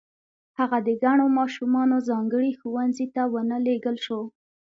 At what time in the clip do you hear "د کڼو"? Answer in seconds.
0.87-1.25